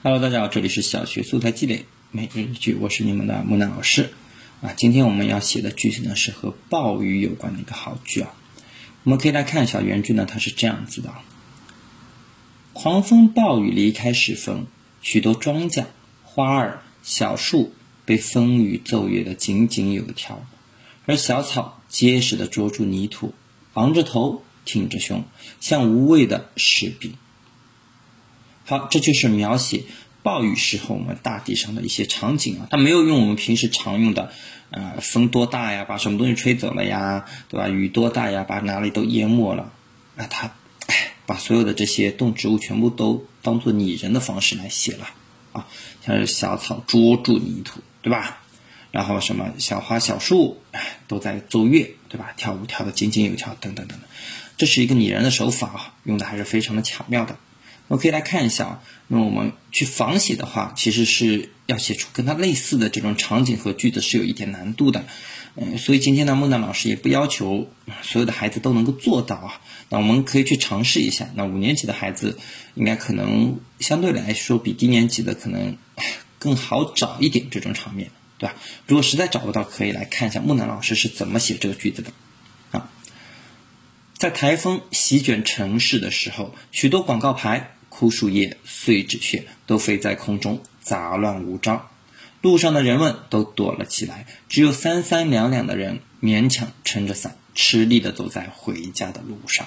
[0.00, 4.10] Hello，大家好，这里是小学素材积累每日一句，我是你们的木南老师
[4.62, 4.72] 啊。
[4.76, 8.32] 今天我们要写的句子呢是和暴雨有关的一个好句啊。
[9.02, 11.12] 我们可以来看一下原句呢，它是这样子的：
[12.74, 14.66] 狂风暴雨离开时分，
[15.02, 15.86] 许多庄稼、
[16.22, 17.72] 花儿、小树
[18.04, 20.46] 被风雨奏乐的井井有条，
[21.06, 23.34] 而小草结实的捉住泥土，
[23.74, 25.24] 昂着头，挺着胸，
[25.60, 27.14] 像无畏的士兵。
[28.68, 29.84] 好，这就是描写
[30.22, 32.68] 暴雨时候我们大地上的一些场景啊。
[32.70, 34.30] 它没有用我们平时常用的，
[34.68, 37.70] 呃，风多大呀，把什么东西吹走了呀，对吧？
[37.70, 39.72] 雨多大呀，把哪里都淹没了。
[40.16, 40.52] 那它，
[40.86, 45.08] 哎，把所有的这些动植物全部都当做拟人的方式来写了
[45.52, 45.66] 啊，
[46.04, 48.42] 像是小草捉住泥土，对吧？
[48.90, 50.60] 然后什么小花小树
[51.06, 52.34] 都在奏乐，对吧？
[52.36, 54.06] 跳舞跳得井井有条，等等等等。
[54.58, 57.38] 这是一个拟人的手法啊，用的还是非常的巧妙的。
[57.88, 65.06] 我们可以来看一下啊，那我们去仿写的话，其实是要写出跟它类似的这种场景和句子是有一点难度的，
[65.56, 67.70] 嗯，所以今天呢，孟楠老师也不要求
[68.02, 71.30] 所有的孩子都能够做到啊，那我们可以去尝试一下。
[71.34, 72.38] 那五年级的孩子
[72.74, 75.78] 应该可能相对来说比低年级的可能
[76.38, 78.56] 更好找一点这种场面，对吧？
[78.86, 82.12] 如果实在找不到，可以来看一下孟楠老师是怎么写这个句子的。
[82.72, 82.90] 啊，
[84.14, 87.72] 在台风席卷城市的时候，许多广告牌。
[87.98, 91.88] 枯树叶、碎纸屑都飞在空中，杂乱无章。
[92.40, 99.66] 路上的人们都躲了起来，只有三三两两的人勉强撑着伞，吃力地走在回家的路上。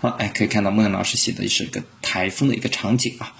[0.00, 3.34] 好，哎，可以看到孟老师写的是一个台风的一个场景啊。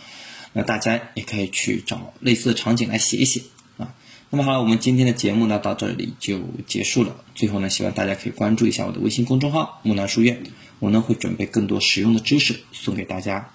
[0.53, 3.43] 那大家也可以去找类似的场景来写一写。
[4.31, 7.17] 那么好了，我们今天的节目呢到这里就结束了。
[7.35, 10.43] 最后呢，希望大家可以关注一下我的微信公众号“木兰书院”。
[10.81, 13.51] 我呢会准备更多实用的知识送给大家。